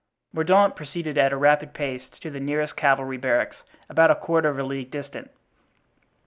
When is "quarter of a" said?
4.15-4.63